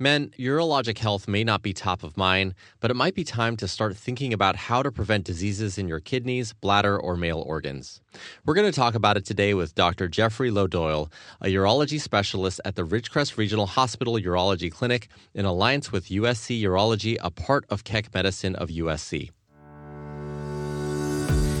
Men, 0.00 0.30
urologic 0.38 0.98
health 0.98 1.26
may 1.26 1.42
not 1.42 1.60
be 1.60 1.72
top 1.72 2.04
of 2.04 2.16
mind, 2.16 2.54
but 2.78 2.88
it 2.88 2.94
might 2.94 3.16
be 3.16 3.24
time 3.24 3.56
to 3.56 3.66
start 3.66 3.96
thinking 3.96 4.32
about 4.32 4.54
how 4.54 4.80
to 4.80 4.92
prevent 4.92 5.24
diseases 5.24 5.76
in 5.76 5.88
your 5.88 5.98
kidneys, 5.98 6.52
bladder, 6.52 6.96
or 6.96 7.16
male 7.16 7.40
organs. 7.40 8.00
We're 8.46 8.54
going 8.54 8.70
to 8.70 8.80
talk 8.80 8.94
about 8.94 9.16
it 9.16 9.24
today 9.24 9.54
with 9.54 9.74
Dr. 9.74 10.06
Jeffrey 10.06 10.52
Loh-Doyle, 10.52 11.10
a 11.40 11.48
urology 11.48 12.00
specialist 12.00 12.60
at 12.64 12.76
the 12.76 12.86
Ridgecrest 12.86 13.36
Regional 13.36 13.66
Hospital 13.66 14.14
Urology 14.14 14.70
Clinic 14.70 15.08
in 15.34 15.44
alliance 15.44 15.90
with 15.90 16.10
USC 16.10 16.62
Urology, 16.62 17.16
a 17.20 17.32
part 17.32 17.64
of 17.68 17.82
Keck 17.82 18.14
Medicine 18.14 18.54
of 18.54 18.68
USC. 18.68 19.30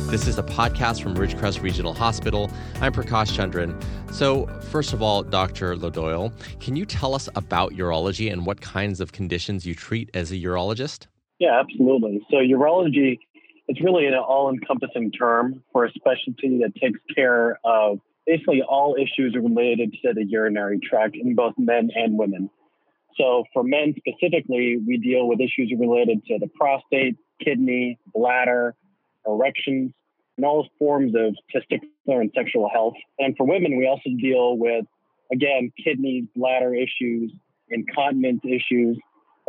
This 0.08 0.26
is 0.26 0.38
a 0.38 0.42
podcast 0.42 1.02
from 1.02 1.14
Ridgecrest 1.14 1.60
Regional 1.60 1.92
Hospital. 1.92 2.50
I'm 2.80 2.94
Prakash 2.94 3.36
Chandran. 3.36 3.78
So, 4.10 4.46
first 4.70 4.94
of 4.94 5.02
all, 5.02 5.22
Dr. 5.22 5.76
Loh-Doyle, 5.76 6.32
can 6.60 6.76
you 6.76 6.86
tell 6.86 7.14
us 7.14 7.28
about 7.34 7.74
urology 7.74 8.32
and 8.32 8.46
what 8.46 8.62
kinds 8.62 9.02
of 9.02 9.12
conditions 9.12 9.66
you 9.66 9.74
treat 9.74 10.08
as 10.14 10.32
a 10.32 10.36
urologist? 10.36 11.08
Yeah, 11.38 11.60
absolutely. 11.60 12.26
So, 12.30 12.36
urology 12.36 13.18
is 13.68 13.78
really 13.84 14.06
an 14.06 14.14
all 14.14 14.48
encompassing 14.48 15.12
term 15.12 15.62
for 15.74 15.84
a 15.84 15.92
specialty 15.92 16.58
that 16.62 16.74
takes 16.80 17.00
care 17.14 17.58
of 17.62 17.98
basically 18.26 18.62
all 18.62 18.96
issues 18.96 19.34
related 19.34 19.92
to 20.02 20.14
the 20.14 20.24
urinary 20.24 20.80
tract 20.82 21.16
in 21.16 21.34
both 21.34 21.52
men 21.58 21.90
and 21.94 22.16
women. 22.16 22.48
So, 23.18 23.44
for 23.52 23.62
men 23.62 23.94
specifically, 23.98 24.78
we 24.78 24.96
deal 24.96 25.28
with 25.28 25.38
issues 25.40 25.70
related 25.78 26.24
to 26.28 26.38
the 26.38 26.48
prostate, 26.58 27.18
kidney, 27.44 27.98
bladder, 28.14 28.74
erections, 29.26 29.92
and 30.38 30.46
all 30.46 30.66
forms 30.78 31.12
of 31.14 31.34
testicular 31.54 32.20
and 32.20 32.30
sexual 32.34 32.70
health. 32.72 32.94
And 33.18 33.36
for 33.36 33.46
women, 33.46 33.76
we 33.76 33.86
also 33.86 34.10
deal 34.18 34.56
with, 34.56 34.86
again, 35.32 35.72
kidney, 35.84 36.28
bladder 36.34 36.74
issues, 36.74 37.32
incontinence 37.68 38.40
issues, 38.44 38.98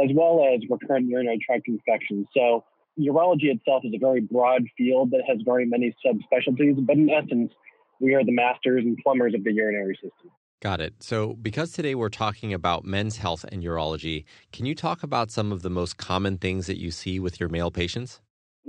as 0.04 0.10
well 0.14 0.44
as 0.54 0.62
recurrent 0.70 1.08
urinary 1.08 1.40
tract 1.46 1.68
infections. 1.68 2.28
So 2.36 2.66
urology 3.00 3.46
itself 3.46 3.84
is 3.86 3.94
a 3.94 4.00
very 4.00 4.20
broad 4.20 4.64
field 4.78 5.12
that 5.12 5.22
has 5.28 5.38
very 5.46 5.66
many 5.66 5.96
subspecialties, 6.06 6.84
but 6.86 6.98
in 6.98 7.10
essence, 7.10 7.54
we 8.02 8.16
are 8.16 8.26
the 8.26 8.32
masters 8.32 8.84
and 8.84 8.98
plumbers 8.98 9.36
of 9.36 9.44
the 9.44 9.54
urinary 9.54 9.96
system. 9.96 10.32
Got 10.62 10.82
it. 10.82 10.96
So, 11.00 11.36
because 11.36 11.72
today 11.72 11.96
we're 11.96 12.10
talking 12.10 12.54
about 12.54 12.84
men's 12.84 13.18
health 13.18 13.46
and 13.50 13.64
urology, 13.64 14.26
can 14.52 14.66
you 14.66 14.76
talk 14.76 15.04
about 15.04 15.32
some 15.32 15.54
of 15.54 15.62
the 15.62 15.70
most 15.70 15.98
common 15.98 16.38
things 16.38 16.68
that 16.68 16.78
you 16.78 16.92
see 16.92 17.20
with 17.20 17.40
your 17.40 17.48
male 17.48 17.72
patients? 17.72 18.20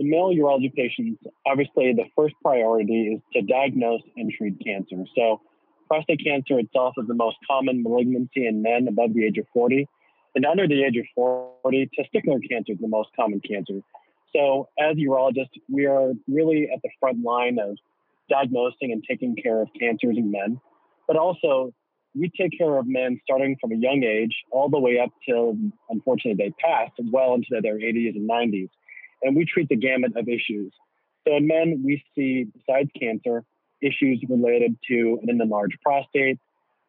The 0.00 0.08
male 0.08 0.32
urology 0.34 0.72
patients, 0.72 1.22
obviously 1.46 1.92
the 1.92 2.06
first 2.16 2.34
priority 2.42 3.12
is 3.12 3.20
to 3.34 3.42
diagnose 3.42 4.00
and 4.16 4.32
treat 4.32 4.54
cancer. 4.64 5.04
So 5.14 5.42
prostate 5.88 6.24
cancer 6.24 6.58
itself 6.58 6.94
is 6.96 7.06
the 7.06 7.12
most 7.12 7.36
common 7.46 7.82
malignancy 7.82 8.46
in 8.46 8.62
men 8.62 8.88
above 8.88 9.12
the 9.12 9.26
age 9.26 9.36
of 9.36 9.44
40. 9.52 9.86
And 10.34 10.46
under 10.46 10.66
the 10.66 10.84
age 10.84 10.96
of 10.96 11.04
40, 11.14 11.90
testicular 11.98 12.40
cancer 12.48 12.72
is 12.72 12.78
the 12.80 12.88
most 12.88 13.10
common 13.14 13.40
cancer. 13.40 13.82
So 14.34 14.70
as 14.78 14.96
urologists, 14.96 15.60
we 15.68 15.84
are 15.84 16.12
really 16.26 16.70
at 16.74 16.80
the 16.82 16.88
front 16.98 17.22
line 17.22 17.58
of 17.58 17.76
diagnosing 18.30 18.92
and 18.92 19.04
taking 19.06 19.36
care 19.36 19.60
of 19.60 19.68
cancers 19.78 20.16
in 20.16 20.30
men. 20.30 20.62
But 21.08 21.18
also, 21.18 21.74
we 22.14 22.30
take 22.40 22.56
care 22.56 22.78
of 22.78 22.86
men 22.86 23.20
starting 23.22 23.58
from 23.60 23.72
a 23.72 23.76
young 23.76 24.02
age 24.02 24.34
all 24.50 24.70
the 24.70 24.80
way 24.80 24.98
up 24.98 25.10
till, 25.28 25.58
unfortunately, 25.90 26.42
they 26.42 26.54
pass 26.58 26.88
well 27.12 27.34
into 27.34 27.60
their 27.60 27.76
80s 27.76 28.16
and 28.16 28.30
90s 28.30 28.70
and 29.22 29.36
we 29.36 29.44
treat 29.44 29.68
the 29.68 29.76
gamut 29.76 30.16
of 30.16 30.28
issues. 30.28 30.72
So 31.26 31.36
in 31.36 31.46
men, 31.46 31.82
we 31.84 32.02
see, 32.14 32.44
besides 32.44 32.90
cancer, 32.98 33.44
issues 33.82 34.22
related 34.28 34.76
to 34.88 35.18
an 35.22 35.30
enlarged 35.40 35.78
prostate, 35.82 36.38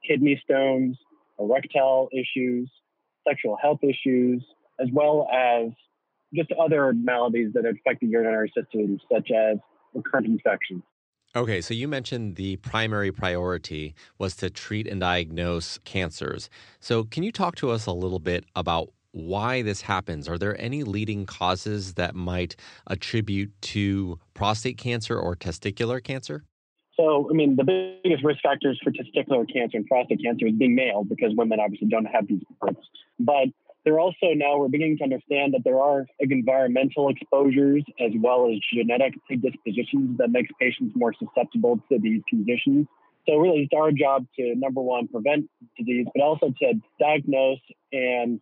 kidney 0.08 0.42
stones, 0.44 0.98
erectile 1.40 2.10
issues, 2.12 2.70
sexual 3.28 3.58
health 3.62 3.80
issues, 3.84 4.44
as 4.80 4.88
well 4.92 5.28
as 5.32 5.72
just 6.34 6.52
other 6.54 6.94
maladies 6.94 7.54
that 7.54 7.66
affect 7.66 8.02
the 8.02 8.08
urinary 8.08 8.52
system, 8.56 9.00
such 9.12 9.30
as 9.32 9.58
recurrent 9.94 10.28
infections. 10.28 10.84
Okay, 11.34 11.61
so 11.61 11.73
you 11.73 11.88
mentioned 11.88 12.36
the 12.36 12.58
primary 12.58 13.11
priority 13.11 13.95
was 14.17 14.36
to 14.38 14.50
treat 14.50 14.86
and 14.86 15.00
diagnose 15.00 15.78
cancers. 15.86 16.50
So, 16.82 17.05
can 17.05 17.23
you 17.23 17.32
talk 17.32 17.55
to 17.55 17.70
us 17.70 17.86
a 17.86 17.94
little 17.94 18.20
bit 18.20 18.44
about 18.54 18.89
why 19.11 19.61
this 19.61 19.82
happens. 19.82 20.27
Are 20.27 20.38
there 20.38 20.60
any 20.60 20.83
leading 20.83 21.26
causes 21.26 21.95
that 21.95 22.16
might 22.16 22.55
attribute 22.88 23.52
to 23.61 24.20
prostate 24.33 24.77
cancer 24.77 25.17
or 25.17 25.36
testicular 25.36 26.04
cancer? 26.04 26.44
So, 26.95 27.27
I 27.30 27.33
mean, 27.33 27.55
the 27.55 27.64
biggest 28.04 28.23
risk 28.23 28.42
factors 28.42 28.80
for 28.83 28.92
testicular 28.92 29.52
cancer 29.52 29.77
and 29.77 29.86
prostate 29.88 30.22
cancer 30.23 30.48
is 30.48 30.54
being 30.54 30.76
male 30.76 31.04
because 31.04 31.32
women 31.36 31.60
obviously 31.60 31.88
don't 31.88 32.05
have 32.05 32.27
these 32.27 32.42
parts. 32.60 32.80
But 33.20 33.48
there 33.83 33.99
also 33.99 34.33
now 34.36 34.58
we're 34.58 34.67
beginning 34.67 34.98
to 34.98 35.04
understand 35.04 35.54
that 35.54 35.64
there 35.64 35.80
are 35.80 36.05
environmental 36.20 37.10
exposures 37.10 37.83
as 37.99 38.11
well 38.20 38.48
as 38.52 38.60
genetic 38.73 39.14
predispositions 39.26 40.17
that 40.20 40.30
makes 40.30 40.52
patients 40.60 40.93
more 40.95 41.14
susceptible 41.17 41.80
to 41.92 41.98
these 41.98 42.22
conditions. 42.30 42.88
So 43.28 43.38
really 43.38 43.61
it's 43.61 43.73
our 43.76 43.92
job 43.92 44.28
to 44.38 44.55
number 44.55 44.82
one 44.82 45.08
prevent 45.08 45.49
disease, 45.78 46.05
but 46.14 46.22
also 46.22 46.54
to 46.61 46.73
diagnose 46.99 47.60
and 47.92 48.39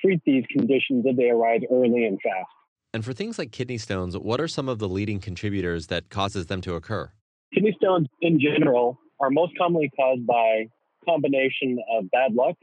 treat 0.00 0.20
these 0.24 0.44
conditions 0.50 1.04
if 1.06 1.16
they 1.16 1.30
arise 1.30 1.60
early 1.70 2.04
and 2.04 2.18
fast. 2.22 2.48
And 2.94 3.04
for 3.04 3.12
things 3.12 3.38
like 3.38 3.52
kidney 3.52 3.78
stones, 3.78 4.16
what 4.16 4.40
are 4.40 4.48
some 4.48 4.68
of 4.68 4.78
the 4.78 4.88
leading 4.88 5.20
contributors 5.20 5.88
that 5.88 6.08
causes 6.08 6.46
them 6.46 6.60
to 6.62 6.74
occur? 6.74 7.10
Kidney 7.52 7.76
stones 7.76 8.08
in 8.22 8.40
general 8.40 8.98
are 9.20 9.30
most 9.30 9.52
commonly 9.58 9.90
caused 9.96 10.26
by 10.26 10.68
combination 11.04 11.78
of 11.96 12.10
bad 12.10 12.34
luck, 12.34 12.56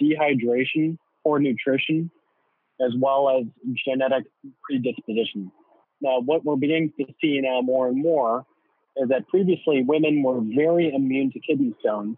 dehydration, 0.00 0.98
poor 1.22 1.38
nutrition, 1.38 2.10
as 2.80 2.92
well 2.98 3.28
as 3.30 3.46
genetic 3.86 4.24
predisposition. 4.62 5.50
Now, 6.00 6.20
what 6.20 6.44
we're 6.44 6.56
beginning 6.56 6.92
to 6.98 7.06
see 7.20 7.40
now 7.40 7.60
more 7.62 7.88
and 7.88 8.00
more 8.00 8.44
is 8.96 9.08
that 9.08 9.26
previously 9.28 9.82
women 9.82 10.22
were 10.22 10.40
very 10.40 10.92
immune 10.94 11.32
to 11.32 11.40
kidney 11.40 11.74
stones, 11.80 12.16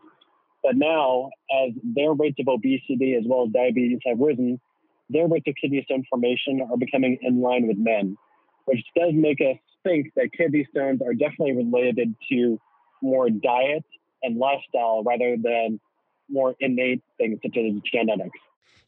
but 0.66 0.76
now, 0.76 1.30
as 1.64 1.72
their 1.84 2.12
rates 2.12 2.38
of 2.40 2.48
obesity 2.48 3.14
as 3.14 3.22
well 3.24 3.44
as 3.46 3.52
diabetes 3.52 4.00
have 4.04 4.18
risen, 4.18 4.60
their 5.08 5.28
rates 5.28 5.46
of 5.46 5.54
kidney 5.60 5.80
stone 5.84 6.02
formation 6.10 6.60
are 6.60 6.76
becoming 6.76 7.18
in 7.22 7.40
line 7.40 7.68
with 7.68 7.76
men, 7.78 8.16
which 8.64 8.80
does 8.96 9.12
make 9.14 9.40
us 9.40 9.58
think 9.84 10.12
that 10.16 10.30
kidney 10.36 10.66
stones 10.72 11.00
are 11.06 11.14
definitely 11.14 11.52
related 11.52 12.12
to 12.30 12.58
more 13.00 13.30
diet 13.30 13.84
and 14.24 14.38
lifestyle 14.38 15.04
rather 15.04 15.36
than 15.40 15.78
more 16.28 16.56
innate 16.58 17.00
things 17.16 17.38
such 17.44 17.56
as 17.56 17.80
genetics. 17.92 18.36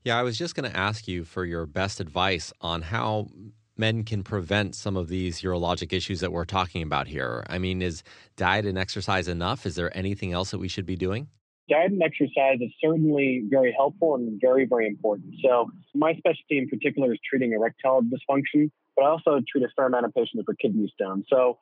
Yeah, 0.02 0.18
I 0.18 0.24
was 0.24 0.36
just 0.36 0.56
going 0.56 0.68
to 0.68 0.76
ask 0.76 1.06
you 1.06 1.22
for 1.22 1.44
your 1.44 1.64
best 1.64 2.00
advice 2.00 2.52
on 2.60 2.82
how 2.82 3.28
men 3.76 4.02
can 4.02 4.24
prevent 4.24 4.74
some 4.74 4.96
of 4.96 5.06
these 5.06 5.42
urologic 5.42 5.92
issues 5.92 6.18
that 6.18 6.32
we're 6.32 6.44
talking 6.44 6.82
about 6.82 7.06
here. 7.06 7.46
I 7.48 7.58
mean, 7.58 7.82
is 7.82 8.02
diet 8.34 8.66
and 8.66 8.76
exercise 8.76 9.28
enough? 9.28 9.64
Is 9.64 9.76
there 9.76 9.96
anything 9.96 10.32
else 10.32 10.50
that 10.50 10.58
we 10.58 10.66
should 10.66 10.86
be 10.86 10.96
doing? 10.96 11.28
Diet 11.68 11.92
and 11.92 12.02
exercise 12.02 12.58
is 12.60 12.70
certainly 12.80 13.44
very 13.48 13.72
helpful 13.76 14.14
and 14.14 14.40
very, 14.40 14.66
very 14.66 14.86
important. 14.86 15.34
So, 15.44 15.70
my 15.94 16.14
specialty 16.14 16.58
in 16.58 16.68
particular 16.68 17.12
is 17.12 17.18
treating 17.28 17.52
erectile 17.52 18.02
dysfunction, 18.02 18.70
but 18.96 19.04
I 19.04 19.08
also 19.08 19.40
treat 19.50 19.64
a 19.64 19.68
fair 19.76 19.86
amount 19.86 20.06
of 20.06 20.14
patients 20.14 20.42
for 20.44 20.54
kidney 20.54 20.92
stones. 20.94 21.26
So, 21.28 21.58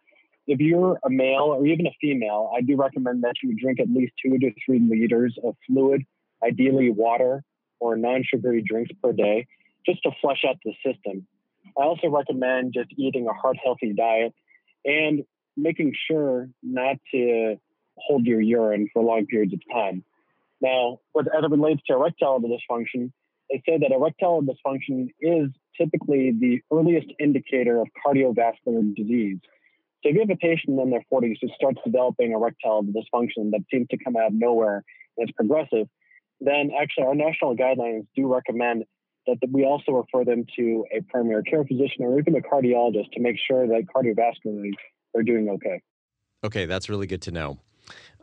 if 0.46 0.60
you're 0.60 0.98
a 1.04 1.10
male 1.10 1.54
or 1.56 1.66
even 1.66 1.86
a 1.86 1.94
female, 2.00 2.52
I 2.56 2.60
do 2.60 2.76
recommend 2.76 3.24
that 3.24 3.34
you 3.42 3.56
drink 3.60 3.80
at 3.80 3.88
least 3.90 4.12
two 4.24 4.38
to 4.38 4.52
three 4.64 4.78
liters 4.78 5.36
of 5.42 5.56
fluid, 5.66 6.02
ideally 6.46 6.90
water 6.90 7.42
or 7.80 7.96
non 7.96 8.22
sugary 8.22 8.62
drinks 8.62 8.92
per 9.02 9.12
day, 9.12 9.46
just 9.84 10.02
to 10.04 10.10
flush 10.20 10.44
out 10.48 10.56
the 10.64 10.72
system. 10.84 11.26
I 11.78 11.82
also 11.82 12.08
recommend 12.08 12.74
just 12.74 12.90
eating 12.96 13.26
a 13.26 13.32
heart 13.32 13.56
healthy 13.62 13.92
diet 13.92 14.34
and 14.84 15.24
making 15.56 15.94
sure 16.08 16.48
not 16.62 16.96
to 17.12 17.56
hold 17.96 18.26
your 18.26 18.40
urine 18.40 18.88
for 18.92 19.02
long 19.02 19.26
periods 19.26 19.54
of 19.54 19.60
time. 19.72 20.04
Now, 20.60 21.00
as 21.18 21.26
it 21.26 21.50
relates 21.50 21.82
to 21.86 21.94
erectile 21.94 22.40
dysfunction, 22.40 23.12
they 23.50 23.62
say 23.66 23.78
that 23.78 23.92
erectile 23.92 24.42
dysfunction 24.42 25.09
is 25.21 25.50
typically 25.78 26.32
the 26.32 26.62
earliest 26.72 27.09
indicator 27.21 27.80
of 27.80 27.88
cardiovascular 28.04 28.94
disease. 28.94 29.38
So 30.03 30.10
if 30.10 30.15
you 30.15 30.21
have 30.21 30.30
a 30.30 30.36
patient 30.36 30.80
in 30.80 30.91
their 30.91 31.04
40s 31.12 31.36
who 31.41 31.48
starts 31.54 31.78
developing 31.84 32.32
erectile 32.32 32.82
dysfunction 32.82 33.50
that 33.53 33.65
seems 33.71 33.88
to 33.88 33.98
come 34.03 34.16
out 34.16 34.28
of 34.28 34.34
nowhere 34.34 34.84
and 35.16 35.28
it's 35.28 35.32
progressive, 35.32 35.88
then 36.41 36.71
actually 36.78 37.04
our 37.04 37.15
national 37.15 37.56
guidelines 37.56 38.06
do 38.15 38.32
recommend 38.32 38.84
that 39.26 39.38
we 39.50 39.65
also 39.65 39.92
refer 39.92 40.24
them 40.24 40.44
to 40.56 40.84
a 40.97 41.00
primary 41.03 41.42
care 41.42 41.65
physician 41.65 42.04
or 42.04 42.18
even 42.18 42.36
a 42.36 42.41
cardiologist 42.41 43.10
to 43.12 43.21
make 43.21 43.36
sure 43.50 43.66
that 43.66 43.84
cardiovascularly 43.94 44.71
they're 45.12 45.22
doing 45.22 45.48
okay. 45.48 45.82
Okay, 46.44 46.66
that's 46.66 46.88
really 46.88 47.06
good 47.06 47.22
to 47.22 47.32
know. 47.32 47.59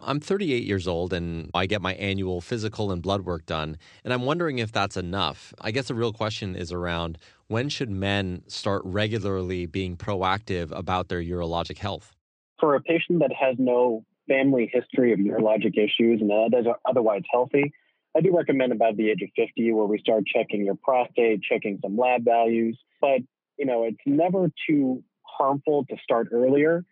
I'm 0.05 0.19
38 0.19 0.63
years 0.63 0.87
old 0.87 1.13
and 1.13 1.49
I 1.53 1.65
get 1.65 1.81
my 1.81 1.93
annual 1.95 2.41
physical 2.41 2.91
and 2.91 3.01
blood 3.01 3.21
work 3.21 3.45
done. 3.45 3.77
And 4.03 4.13
I'm 4.13 4.23
wondering 4.23 4.59
if 4.59 4.71
that's 4.71 4.97
enough. 4.97 5.53
I 5.61 5.71
guess 5.71 5.87
the 5.87 5.95
real 5.95 6.13
question 6.13 6.55
is 6.55 6.71
around 6.71 7.17
when 7.47 7.69
should 7.69 7.89
men 7.89 8.43
start 8.47 8.81
regularly 8.85 9.65
being 9.65 9.97
proactive 9.97 10.71
about 10.71 11.09
their 11.09 11.21
urologic 11.21 11.77
health? 11.77 12.15
For 12.59 12.75
a 12.75 12.81
patient 12.81 13.19
that 13.19 13.31
has 13.33 13.55
no 13.57 14.05
family 14.27 14.69
history 14.73 15.13
of 15.13 15.19
urologic 15.19 15.77
issues 15.77 16.21
and 16.21 16.29
that 16.29 16.57
is 16.57 16.65
otherwise 16.87 17.23
healthy, 17.31 17.73
I 18.15 18.21
do 18.21 18.35
recommend 18.35 18.71
about 18.71 18.95
the 18.95 19.09
age 19.09 19.21
of 19.21 19.29
50 19.35 19.71
where 19.73 19.85
we 19.85 19.97
start 19.99 20.25
checking 20.25 20.65
your 20.65 20.75
prostate, 20.75 21.41
checking 21.41 21.79
some 21.81 21.97
lab 21.97 22.23
values. 22.23 22.77
But, 23.01 23.21
you 23.57 23.65
know, 23.65 23.83
it's 23.83 23.97
never 24.05 24.51
too 24.69 25.03
harmful 25.23 25.85
to 25.89 25.97
start 26.03 26.27
earlier 26.31 26.85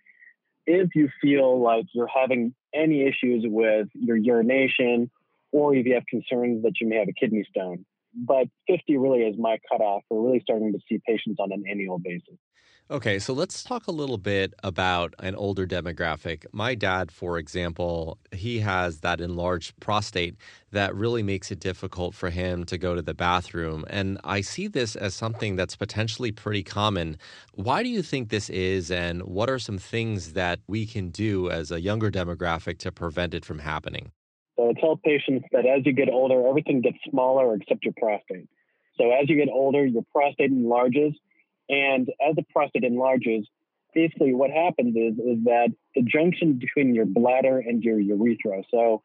if 0.66 0.96
you 0.96 1.10
feel 1.22 1.62
like 1.62 1.86
you're 1.94 2.08
having 2.08 2.54
any 2.74 3.04
issues 3.04 3.44
with 3.46 3.88
your 3.94 4.18
urination 4.18 5.10
or 5.52 5.76
if 5.76 5.86
you 5.86 5.94
have 5.96 6.06
concerns 6.08 6.64
that 6.64 6.80
you 6.80 6.88
may 6.88 6.98
have 6.98 7.10
a 7.10 7.14
kidney 7.14 7.46
stone. 7.50 7.86
But 8.14 8.48
50 8.68 8.98
really 8.98 9.22
is 9.22 9.36
my 9.38 9.58
cutoff 9.72 10.04
for 10.10 10.26
really 10.26 10.42
starting 10.42 10.74
to 10.74 10.80
see 10.90 11.00
patients 11.08 11.38
on 11.40 11.52
an 11.52 11.64
annual 11.70 12.00
basis. 12.00 12.38
Okay, 12.90 13.20
so 13.20 13.32
let's 13.32 13.64
talk 13.64 13.88
a 13.88 13.92
little 13.92 14.18
bit 14.18 14.54
about 14.64 15.14
an 15.20 15.34
older 15.34 15.66
demographic. 15.66 16.46
My 16.52 16.76
dad, 16.76 17.10
for 17.10 17.38
example, 17.38 18.18
he 18.34 18.60
has 18.60 19.00
that 19.00 19.22
enlarged 19.22 19.80
prostate 19.80 20.36
that 20.72 20.94
really 20.94 21.24
makes 21.24 21.52
it 21.52 21.62
difficult 21.62 22.14
for 22.14 22.30
him 22.30 22.66
to 22.66 22.78
go 22.78 22.94
to 22.94 23.02
the 23.02 23.14
bathroom. 23.14 23.86
And 23.90 24.20
I 24.26 24.42
see 24.42 24.68
this 24.68 24.98
as 24.98 25.14
something 25.14 25.56
that's 25.56 25.78
potentially 25.78 26.34
pretty 26.34 26.64
common. 26.64 27.18
Why 27.54 27.82
do 27.82 27.88
you 27.88 28.02
think 28.02 28.28
this 28.28 28.50
is, 28.50 28.92
and 28.92 29.22
what 29.24 29.50
are 29.50 29.60
some 29.60 29.78
things 29.78 30.34
that 30.34 30.60
we 30.68 30.86
can 30.86 31.12
do 31.12 31.50
as 31.50 31.72
a 31.72 31.80
younger 31.80 32.12
demographic 32.12 32.78
to 32.80 32.92
prevent 32.92 33.34
it 33.34 33.46
from 33.46 33.60
happening? 33.60 34.12
So 34.58 34.70
I 34.70 34.74
tell 34.80 34.98
patients 34.98 35.46
that 35.52 35.66
as 35.66 35.86
you 35.86 35.94
get 35.94 36.10
older, 36.10 36.48
everything 36.48 36.82
gets 36.82 36.98
smaller 37.10 37.56
except 37.56 37.84
your 37.84 37.94
prostate. 37.98 38.48
So 38.98 39.12
as 39.12 39.30
you 39.30 39.38
get 39.38 39.50
older, 39.50 39.86
your 39.86 40.04
prostate 40.14 40.52
enlarges 40.52 41.14
and 41.72 42.10
as 42.28 42.36
the 42.36 42.44
prostate 42.52 42.84
enlarges, 42.84 43.48
basically 43.96 44.34
what 44.34 44.52
happens 44.52 44.96
is, 44.96 45.14
is 45.18 45.44
that 45.46 45.70
the 45.96 46.02
junction 46.02 46.54
between 46.60 46.94
your 46.94 47.06
bladder 47.06 47.60
and 47.60 47.82
your 47.82 48.00
urethra, 48.00 48.64
so 48.70 49.02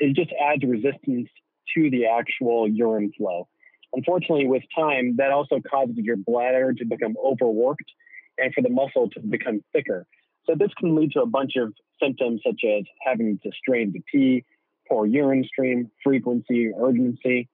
it 0.00 0.14
just 0.14 0.30
adds 0.42 0.62
resistance 0.64 1.28
to 1.74 1.90
the 1.90 2.06
actual 2.06 2.68
urine 2.68 3.12
flow. 3.16 3.48
Unfortunately, 3.94 4.46
with 4.46 4.62
time, 4.76 5.16
that 5.16 5.30
also 5.30 5.60
causes 5.60 5.96
your 5.96 6.16
bladder 6.16 6.72
to 6.72 6.84
become 6.84 7.14
overworked 7.24 7.90
and 8.36 8.52
for 8.52 8.62
the 8.62 8.68
muscle 8.68 9.08
to 9.10 9.20
become 9.20 9.62
thicker. 9.72 10.06
So 10.44 10.54
this 10.54 10.70
can 10.78 10.94
lead 10.94 11.12
to 11.12 11.22
a 11.22 11.26
bunch 11.26 11.52
of 11.56 11.72
symptoms 12.02 12.42
such 12.44 12.62
as 12.64 12.84
having 13.04 13.38
to 13.42 13.50
strain 13.56 13.92
to 13.92 14.00
pee, 14.12 14.44
poor 14.88 15.06
urine 15.06 15.44
stream, 15.44 15.90
frequency, 16.02 16.70
urgency. 16.78 17.48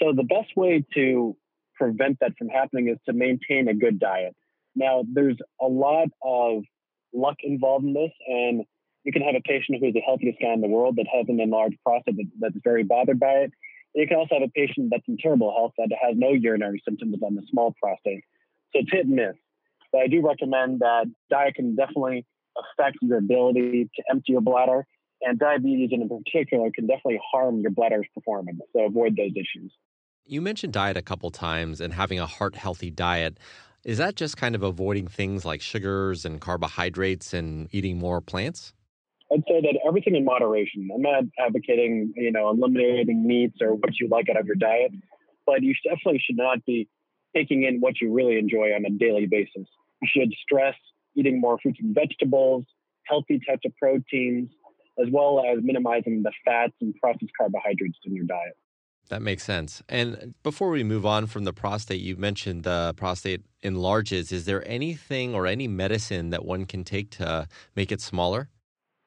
So 0.00 0.12
the 0.12 0.22
best 0.22 0.56
way 0.56 0.84
to 0.94 1.36
prevent 1.74 2.18
that 2.20 2.32
from 2.38 2.48
happening 2.48 2.88
is 2.88 2.98
to 3.06 3.12
maintain 3.12 3.68
a 3.68 3.74
good 3.74 3.98
diet. 3.98 4.34
Now, 4.74 5.04
there's 5.12 5.36
a 5.60 5.66
lot 5.66 6.08
of 6.22 6.62
luck 7.12 7.36
involved 7.42 7.84
in 7.84 7.94
this, 7.94 8.12
and 8.26 8.64
you 9.04 9.12
can 9.12 9.22
have 9.22 9.34
a 9.34 9.40
patient 9.40 9.78
who's 9.80 9.94
the 9.94 10.00
healthiest 10.00 10.38
guy 10.40 10.52
in 10.52 10.60
the 10.60 10.68
world 10.68 10.96
that 10.96 11.06
has 11.12 11.26
an 11.28 11.40
enlarged 11.40 11.78
prostate 11.84 12.16
that's 12.38 12.54
very 12.62 12.84
bothered 12.84 13.18
by 13.18 13.32
it. 13.32 13.52
And 13.94 14.02
you 14.02 14.06
can 14.06 14.18
also 14.18 14.34
have 14.34 14.42
a 14.42 14.52
patient 14.52 14.88
that's 14.90 15.06
in 15.08 15.16
terrible 15.16 15.52
health 15.52 15.72
that 15.78 15.88
has 16.00 16.14
no 16.16 16.30
urinary 16.30 16.82
symptoms 16.84 17.16
on 17.24 17.34
the 17.34 17.42
small 17.50 17.74
prostate. 17.80 18.24
So 18.72 18.80
it's 18.80 18.92
hit 18.92 19.06
and 19.06 19.14
miss. 19.14 19.34
But 19.92 20.02
I 20.02 20.06
do 20.08 20.20
recommend 20.20 20.80
that 20.80 21.06
diet 21.30 21.54
can 21.54 21.74
definitely 21.74 22.26
affect 22.56 22.98
your 23.00 23.18
ability 23.18 23.88
to 23.96 24.02
empty 24.10 24.32
your 24.32 24.42
bladder, 24.42 24.86
and 25.22 25.38
diabetes 25.38 25.90
in 25.92 26.08
particular 26.08 26.70
can 26.70 26.86
definitely 26.86 27.20
harm 27.32 27.60
your 27.60 27.70
bladder's 27.70 28.06
performance. 28.14 28.60
So 28.72 28.84
avoid 28.84 29.16
those 29.16 29.32
issues. 29.32 29.72
You 30.24 30.42
mentioned 30.42 30.72
diet 30.72 30.96
a 30.96 31.02
couple 31.02 31.30
times 31.30 31.80
and 31.80 31.94
having 31.94 32.18
a 32.18 32.26
heart 32.26 32.54
healthy 32.54 32.90
diet. 32.90 33.38
Is 33.84 33.98
that 33.98 34.16
just 34.16 34.36
kind 34.36 34.54
of 34.54 34.62
avoiding 34.62 35.08
things 35.08 35.44
like 35.44 35.60
sugars 35.60 36.24
and 36.24 36.40
carbohydrates 36.40 37.32
and 37.32 37.68
eating 37.72 37.98
more 37.98 38.20
plants? 38.20 38.72
I'd 39.32 39.44
say 39.46 39.60
that 39.60 39.78
everything 39.86 40.16
in 40.16 40.24
moderation. 40.24 40.88
I'm 40.94 41.02
not 41.02 41.24
advocating, 41.38 42.12
you 42.16 42.32
know, 42.32 42.50
eliminating 42.50 43.26
meats 43.26 43.58
or 43.60 43.74
what 43.74 43.98
you 44.00 44.08
like 44.08 44.28
out 44.30 44.38
of 44.38 44.46
your 44.46 44.56
diet, 44.56 44.92
but 45.46 45.62
you 45.62 45.74
definitely 45.84 46.22
should 46.24 46.36
not 46.36 46.64
be 46.64 46.88
taking 47.34 47.64
in 47.64 47.80
what 47.80 48.00
you 48.00 48.12
really 48.12 48.38
enjoy 48.38 48.72
on 48.74 48.84
a 48.86 48.90
daily 48.90 49.26
basis. 49.26 49.66
You 50.02 50.08
should 50.10 50.32
stress 50.42 50.74
eating 51.14 51.40
more 51.40 51.58
fruits 51.58 51.78
and 51.80 51.94
vegetables, 51.94 52.64
healthy 53.04 53.40
types 53.46 53.62
of 53.64 53.74
proteins, 53.76 54.50
as 55.00 55.08
well 55.10 55.44
as 55.46 55.58
minimizing 55.62 56.22
the 56.22 56.32
fats 56.44 56.74
and 56.80 56.94
processed 56.96 57.32
carbohydrates 57.38 57.98
in 58.04 58.14
your 58.14 58.24
diet. 58.24 58.56
That 59.08 59.22
makes 59.22 59.42
sense. 59.42 59.82
And 59.88 60.34
before 60.42 60.68
we 60.68 60.84
move 60.84 61.06
on 61.06 61.26
from 61.26 61.44
the 61.44 61.52
prostate, 61.52 62.00
you 62.00 62.16
mentioned 62.16 62.64
the 62.64 62.94
prostate 62.96 63.42
enlarges. 63.62 64.32
Is 64.32 64.44
there 64.44 64.66
anything 64.68 65.34
or 65.34 65.46
any 65.46 65.66
medicine 65.66 66.30
that 66.30 66.44
one 66.44 66.66
can 66.66 66.84
take 66.84 67.10
to 67.12 67.48
make 67.74 67.90
it 67.90 68.02
smaller? 68.02 68.50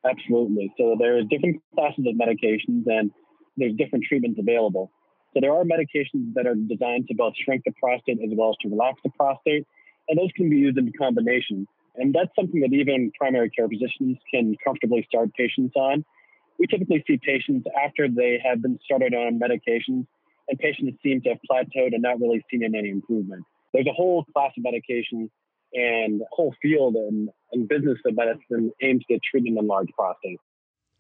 Absolutely. 0.04 0.74
So 0.78 0.96
there 0.98 1.18
are 1.18 1.24
different 1.24 1.62
classes 1.76 2.06
of 2.08 2.16
medications 2.16 2.86
and 2.88 3.12
there's 3.58 3.74
different 3.76 4.06
treatments 4.08 4.40
available. 4.40 4.92
So 5.34 5.40
there 5.40 5.54
are 5.54 5.64
medications 5.64 6.34
that 6.34 6.48
are 6.48 6.56
designed 6.56 7.08
to 7.08 7.14
both 7.16 7.34
shrink 7.46 7.64
the 7.66 7.72
prostate 7.80 8.20
as 8.24 8.30
well 8.34 8.50
as 8.50 8.56
to 8.62 8.70
relax 8.70 9.00
the 9.04 9.12
prostate, 9.12 9.66
and 10.10 10.18
those 10.18 10.32
can 10.36 10.50
be 10.50 10.58
used 10.58 10.78
in 10.78 10.92
combination. 10.98 11.68
And 11.96 12.14
that's 12.14 12.34
something 12.36 12.62
that 12.62 12.74
even 12.74 13.12
primary 13.20 13.50
care 13.50 13.68
physicians 13.68 14.18
can 14.34 14.56
comfortably 14.64 15.06
start 15.10 15.34
patients 15.34 15.74
on 15.76 16.06
we 16.62 16.68
typically 16.68 17.04
see 17.08 17.18
patients 17.18 17.66
after 17.84 18.08
they 18.08 18.40
have 18.46 18.62
been 18.62 18.78
started 18.86 19.16
on 19.16 19.40
medications, 19.40 20.06
and 20.48 20.60
patients 20.60 21.00
seem 21.02 21.20
to 21.22 21.30
have 21.30 21.40
plateaued 21.50 21.94
and 21.94 22.04
not 22.04 22.20
really 22.20 22.46
seen 22.52 22.64
any 22.64 22.90
improvement. 22.90 23.44
There's 23.74 23.88
a 23.88 23.94
whole 23.94 24.26
class 24.26 24.52
of 24.56 24.64
medication 24.64 25.32
and 25.74 26.22
whole 26.32 26.54
field 26.62 26.96
and, 26.96 27.30
and 27.52 27.68
business 27.68 27.98
of 28.06 28.16
medicine 28.16 28.72
aims 28.84 29.04
to 29.10 29.20
treat 29.32 29.50
an 29.50 29.58
enlarged 29.58 29.92
prostate. 29.98 30.40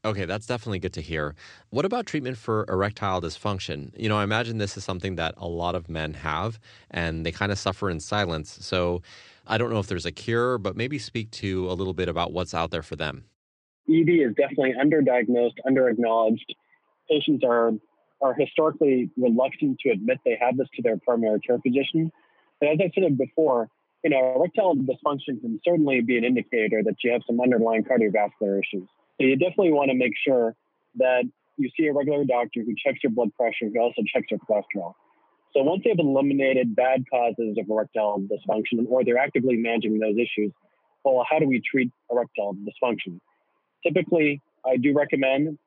Okay, 0.04 0.26
that's 0.26 0.48
definitely 0.48 0.80
good 0.80 0.94
to 0.94 1.02
hear. 1.02 1.36
What 1.70 1.86
about 1.86 2.08
treatment 2.08 2.36
for 2.36 2.66
erectile 2.68 3.22
dysfunction? 3.22 3.92
You 3.96 4.10
know, 4.10 4.18
I 4.18 4.24
imagine 4.24 4.58
this 4.58 4.76
is 4.76 4.84
something 4.84 5.16
that 5.18 5.36
a 5.38 5.48
lot 5.48 5.76
of 5.76 5.90
men 5.90 6.16
have 6.16 6.60
and 6.90 7.24
they 7.24 7.32
kind 7.32 7.52
of 7.52 7.60
suffer 7.60 7.88
in 7.88 8.00
silence. 8.00 8.58
So 8.62 9.04
I 9.46 9.60
don't 9.60 9.70
know 9.70 9.78
if 9.78 9.86
there's 9.86 10.08
a 10.08 10.12
cure, 10.12 10.58
but 10.58 10.76
maybe 10.76 10.98
speak 10.98 11.30
to 11.32 11.70
a 11.70 11.74
little 11.74 11.94
bit 11.94 12.10
about 12.10 12.34
what's 12.34 12.56
out 12.56 12.72
there 12.72 12.82
for 12.82 12.96
them. 12.96 13.26
ED 13.88 14.10
is 14.10 14.34
definitely 14.36 14.74
underdiagnosed, 14.74 15.58
underacknowledged. 15.68 16.56
Patients 17.10 17.44
are 17.44 17.74
are 18.24 18.34
historically 18.36 19.10
reluctant 19.18 19.80
to 19.80 19.90
admit 19.90 20.20
they 20.24 20.38
have 20.40 20.56
this 20.58 20.68
to 20.76 20.82
their 20.82 20.98
primary 20.98 21.40
care 21.40 21.58
physician. 21.60 22.12
And 22.62 22.70
as 22.70 22.78
I 22.80 22.92
said 23.00 23.18
before, 23.18 23.68
you 24.04 24.12
know, 24.12 24.34
erectile 24.36 24.76
dysfunction 24.76 25.42
can 25.42 25.60
certainly 25.64 26.02
be 26.02 26.18
an 26.18 26.24
indicator 26.24 26.82
that 26.84 26.96
you 27.04 27.12
have 27.12 27.22
some 27.26 27.42
underlying 27.42 27.84
cardiovascular 27.84 28.60
issues. 28.60 28.88
So 29.22 29.28
you 29.28 29.38
definitely 29.38 29.72
want 29.72 29.92
to 29.92 29.96
make 29.96 30.14
sure 30.26 30.56
that 30.96 31.26
you 31.58 31.70
see 31.78 31.86
a 31.86 31.94
regular 31.94 32.26
doctor 32.26 32.62
who 32.66 32.74
checks 32.76 32.98
your 33.04 33.12
blood 33.12 33.30
pressure, 33.38 33.70
who 33.72 33.80
also 33.80 34.02
checks 34.12 34.26
your 34.32 34.40
cholesterol. 34.40 34.94
So 35.54 35.62
once 35.62 35.84
they've 35.86 36.00
eliminated 36.00 36.76
bad 36.76 37.04
causes 37.08 37.56
of 37.60 37.70
erectile 37.70 38.20
dysfunction, 38.22 38.88
or 38.90 39.06
they're 39.06 39.20
actively 39.20 39.58
managing 39.58 40.00
those 40.00 40.16
issues, 40.16 40.52
well, 41.06 41.24
how 41.30 41.38
do 41.38 41.46
we 41.46 41.62
treat 41.62 41.92
erectile 42.10 42.56
dysfunction? 42.56 43.20
Typically, 43.86 44.42
I 44.66 44.78
do 44.78 44.92
recommend 44.92 45.60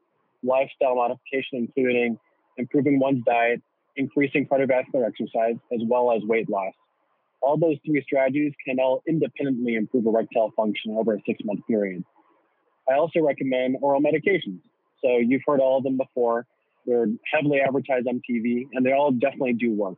lifestyle 0.43 0.97
modification, 0.97 1.69
including 1.77 2.19
improving 2.59 2.99
one's 2.99 3.23
diet, 3.25 3.63
increasing 3.95 4.49
cardiovascular 4.49 5.07
exercise, 5.07 5.55
as 5.73 5.81
well 5.87 6.11
as 6.11 6.23
weight 6.25 6.51
loss. 6.51 6.73
All 7.41 7.57
those 7.57 7.77
three 7.87 8.03
strategies 8.03 8.53
can 8.67 8.81
all 8.81 9.01
independently 9.07 9.77
improve 9.77 10.07
erectile 10.07 10.51
function 10.57 10.97
over 10.99 11.15
a 11.15 11.19
six 11.25 11.39
month 11.45 11.61
period. 11.69 12.03
I 12.89 12.95
also 12.95 13.21
recommend 13.21 13.77
oral 13.81 14.01
medications. 14.01 14.61
So 15.03 15.19
you've 15.19 15.43
heard 15.47 15.61
all 15.61 15.79
of 15.79 15.85
them 15.85 15.97
before. 15.97 16.47
They're 16.87 17.07
heavily 17.33 17.61
advertised 17.61 18.07
on 18.07 18.21
TV, 18.29 18.67
and 18.73 18.85
they 18.85 18.93
all 18.93 19.11
definitely 19.11 19.55
do 19.55 19.73
work. 19.73 19.97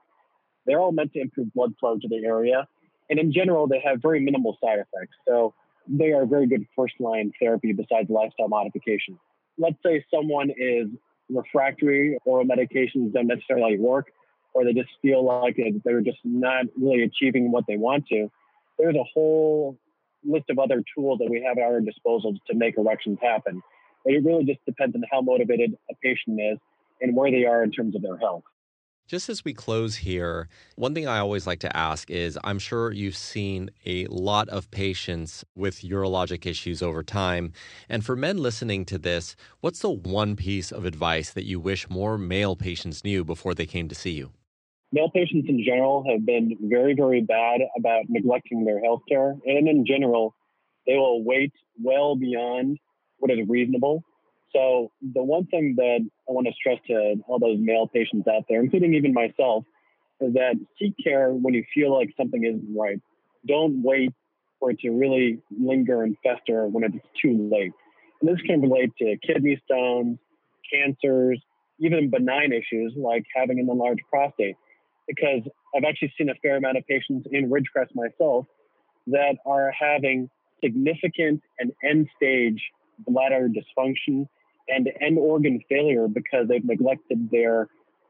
They're 0.67 0.81
all 0.81 0.93
meant 0.93 1.13
to 1.15 1.21
improve 1.21 1.53
blood 1.53 1.75
flow 1.81 1.99
to 1.99 2.09
the 2.09 2.25
area, 2.25 2.67
and 3.09 3.19
in 3.19 3.33
general, 3.33 3.67
they 3.67 3.81
have 3.85 4.03
very 4.03 4.21
minimal 4.21 4.57
side 4.63 4.79
effects. 4.79 5.17
So 5.27 5.55
they 5.89 6.13
are 6.13 6.27
very 6.27 6.47
good 6.47 6.67
first 6.75 6.95
line 6.99 7.33
therapy 7.41 7.73
besides 7.73 8.11
lifestyle 8.11 8.49
modification. 8.49 9.19
Let's 9.59 9.77
say 9.85 10.05
someone 10.13 10.51
is 10.57 10.89
refractory 11.29 12.19
oral 12.25 12.45
medications 12.45 13.13
don't 13.13 13.27
necessarily 13.27 13.79
work, 13.79 14.07
or 14.55 14.65
they 14.65 14.73
just 14.73 14.91
feel 15.03 15.25
like 15.25 15.57
they're 15.85 16.01
just 16.01 16.19
not 16.25 16.67
really 16.77 17.03
achieving 17.03 17.53
what 17.53 17.65
they 17.69 17.77
want 17.77 18.07
to. 18.09 18.29
There's 18.79 18.97
a 18.97 19.05
whole 19.15 19.79
list 20.25 20.51
of 20.51 20.59
other 20.59 20.83
tools 20.95 21.19
that 21.19 21.31
we 21.31 21.43
have 21.43 21.59
at 21.59 21.65
our 21.65 21.81
disposal 21.81 22.35
to 22.47 22.55
make 22.55 22.77
erections 22.79 23.19
happen. 23.23 23.63
It 24.05 24.25
really 24.25 24.45
just 24.45 24.65
depends 24.65 24.95
on 24.95 25.03
how 25.11 25.21
motivated 25.21 25.77
a 25.91 25.95
patient 26.03 26.41
is 26.41 26.59
and 27.01 27.17
where 27.17 27.31
they 27.31 27.45
are 27.45 27.63
in 27.63 27.73
terms 27.73 27.95
of 27.97 28.03
their 28.03 28.17
health. 28.17 28.45
Just 29.07 29.29
as 29.29 29.45
we 29.45 29.55
close 29.55 29.97
here, 29.97 30.49
one 30.75 30.93
thing 30.93 31.07
I 31.07 31.19
always 31.19 31.47
like 31.47 31.61
to 31.61 31.77
ask 31.77 32.11
is 32.11 32.37
I'm 32.43 32.59
sure 32.59 32.91
you've 32.91 33.17
seen 33.17 33.71
a 33.85 34.07
lot 34.07 34.49
of 34.49 34.69
patients 34.73 35.45
with 35.55 35.83
urologic 35.83 36.45
issues 36.45 36.83
over 36.83 37.05
time. 37.05 37.53
And 37.89 38.05
for 38.05 38.17
men 38.17 38.39
listening 38.39 38.85
to 38.87 38.99
this, 38.99 39.37
what's 39.61 39.79
the 39.79 39.91
one 39.91 40.35
piece 40.35 40.73
of 40.73 40.85
advice 40.85 41.31
that 41.31 41.45
you 41.45 41.61
wish 41.61 41.89
more 41.89 42.19
male 42.19 42.57
patients 42.57 43.05
knew 43.05 43.25
before 43.25 43.55
they 43.55 43.67
came 43.67 43.87
to 43.87 43.95
see 43.95 44.11
you? 44.11 44.33
Male 44.93 45.11
patients 45.11 45.47
in 45.49 45.65
general 45.65 46.05
have 46.11 46.25
been 46.25 46.57
very, 46.63 46.95
very 46.95 47.21
bad 47.21 47.61
about 47.77 48.05
neglecting 48.09 48.65
their 48.65 48.81
health 48.83 49.03
care. 49.09 49.31
And 49.45 49.69
in 49.69 49.85
general, 49.87 50.35
they 50.87 50.97
will 50.97 51.25
wait 51.25 51.53
well 51.83 52.17
beyond 52.17 52.79
what 53.19 53.31
is 53.31 53.39
reasonable 53.49 54.05
So 54.55 54.93
the 55.03 55.23
one 55.23 55.47
thing 55.47 55.75
that 55.77 56.01
I 56.29 56.33
want 56.33 56.47
to 56.47 56.53
stress 56.55 56.79
to 56.89 57.17
all 57.27 57.39
those 57.39 57.59
male 57.61 57.89
patients 57.89 58.29
out 58.29 58.45
there, 58.49 58.61
including 58.61 58.95
even 58.95 59.13
myself, 59.13 59.65
is 60.21 60.35
that 60.35 60.55
seek 60.79 60.95
care 61.03 61.31
when 61.31 61.55
you 61.55 61.65
feel 61.75 61.97
like 61.97 62.11
something 62.17 62.45
isn't 62.45 62.77
right. 62.77 63.01
Don't 63.47 63.83
wait 63.83 64.13
for 64.61 64.71
it 64.71 64.81
to 64.81 64.91
really 64.91 65.41
linger 65.51 66.03
and 66.03 66.17
fester 66.23 66.67
when 66.69 66.85
it's 66.85 66.97
too 67.21 67.49
late. 67.53 67.73
And 68.21 68.31
this 68.31 68.41
can 68.47 68.63
relate 68.63 68.93
to 68.99 69.17
kidney 69.27 69.61
stones, 69.67 70.19
cancers, 70.73 71.43
even 71.79 72.11
benign 72.11 72.53
issues 72.53 72.95
like 72.97 73.25
having 73.35 73.59
an 73.61 73.69
enlarged 73.71 74.03
prostate. 74.11 74.57
Because 75.07 75.43
I've 75.75 75.85
actually 75.89 76.13
seen 76.19 76.29
a 76.31 76.35
fair 76.43 76.57
amount 76.57 76.79
of 76.79 76.87
patients 76.87 77.29
in 77.31 77.51
Ridgecrest 77.51 77.95
myself 77.95 78.47
that 79.09 79.37
are 79.47 79.73
having 79.79 80.29
significant 80.63 81.43
and 81.59 81.73
end 81.85 82.09
stage 82.17 82.61
bladder 83.07 83.49
dysfunction 83.49 84.27
and 84.69 84.91
end 85.01 85.19
organ 85.19 85.61
failure 85.69 86.09
because 86.09 86.49
they've 86.49 86.65
neglected 86.65 87.31
their 87.31 87.69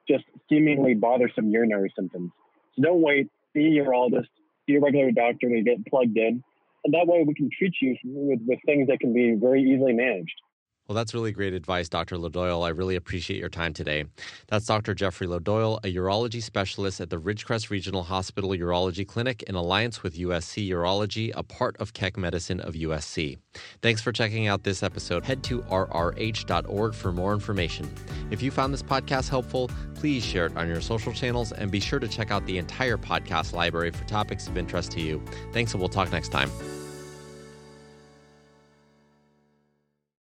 just 0.08 0.24
seemingly 0.48 0.94
bothersome 0.94 1.50
urinary 1.50 1.92
symptoms. 1.96 2.30
So 2.76 2.82
don't 2.82 3.02
wait, 3.02 3.28
see 3.52 3.78
a 3.78 3.84
urologist, 3.84 4.28
see 4.66 4.76
a 4.76 4.80
regular 4.80 5.10
doctor 5.10 5.48
to 5.48 5.62
get 5.62 5.84
plugged 5.86 6.16
in. 6.16 6.42
And 6.84 6.94
that 6.94 7.06
way 7.06 7.24
we 7.26 7.34
can 7.34 7.50
treat 7.56 7.74
you 7.82 7.96
with, 8.04 8.40
with 8.46 8.60
things 8.64 8.88
that 8.88 9.00
can 9.00 9.12
be 9.12 9.34
very 9.34 9.62
easily 9.62 9.92
managed. 9.92 10.40
Well, 10.88 10.94
that's 10.94 11.14
really 11.14 11.32
great 11.32 11.52
advice, 11.52 11.88
Dr. 11.88 12.16
Loh-Doyle. 12.16 12.62
I 12.62 12.68
really 12.68 12.94
appreciate 12.94 13.40
your 13.40 13.48
time 13.48 13.72
today. 13.72 14.04
That's 14.46 14.66
Dr. 14.66 14.94
Jeffrey 14.94 15.26
Loh-Doyle, 15.26 15.80
a 15.82 15.92
urology 15.92 16.40
specialist 16.40 17.00
at 17.00 17.10
the 17.10 17.18
Ridgecrest 17.18 17.70
Regional 17.70 18.04
Hospital 18.04 18.50
Urology 18.50 19.06
Clinic 19.06 19.42
in 19.44 19.56
alliance 19.56 20.04
with 20.04 20.16
USC 20.16 20.68
Urology, 20.68 21.32
a 21.34 21.42
part 21.42 21.76
of 21.78 21.92
Keck 21.92 22.16
Medicine 22.16 22.60
of 22.60 22.74
USC. 22.74 23.36
Thanks 23.82 24.00
for 24.00 24.12
checking 24.12 24.46
out 24.46 24.62
this 24.62 24.84
episode. 24.84 25.24
Head 25.24 25.42
to 25.44 25.62
rrh.org 25.62 26.94
for 26.94 27.12
more 27.12 27.32
information. 27.32 27.92
If 28.30 28.40
you 28.40 28.52
found 28.52 28.72
this 28.72 28.82
podcast 28.82 29.28
helpful, 29.28 29.68
please 29.96 30.24
share 30.24 30.46
it 30.46 30.56
on 30.56 30.68
your 30.68 30.80
social 30.80 31.12
channels 31.12 31.50
and 31.50 31.68
be 31.68 31.80
sure 31.80 31.98
to 31.98 32.06
check 32.06 32.30
out 32.30 32.46
the 32.46 32.58
entire 32.58 32.96
podcast 32.96 33.52
library 33.52 33.90
for 33.90 34.04
topics 34.04 34.46
of 34.46 34.56
interest 34.56 34.92
to 34.92 35.00
you. 35.00 35.20
Thanks, 35.52 35.72
and 35.72 35.80
we'll 35.80 35.88
talk 35.88 36.12
next 36.12 36.28
time. 36.28 36.50